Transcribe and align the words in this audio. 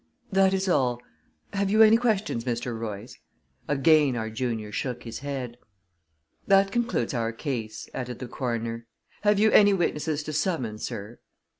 "That 0.31 0.51
is 0.51 0.67
all. 0.67 0.99
Have 1.53 1.69
you 1.69 1.83
any 1.83 1.95
questions, 1.95 2.43
Mr. 2.43 2.75
Royce?" 2.75 3.19
Again 3.67 4.15
our 4.15 4.31
junior 4.31 4.71
shook 4.71 5.03
his 5.03 5.19
head. 5.19 5.57
"That 6.47 6.71
concludes 6.71 7.13
our 7.13 7.31
case," 7.31 7.87
added 7.93 8.17
the 8.17 8.27
coroner. 8.27 8.87
"Have 9.21 9.37
you 9.37 9.51
any 9.51 9.73
witnesses 9.73 10.23
to 10.23 10.33
summon, 10.33 10.79
sir?" 10.79 11.19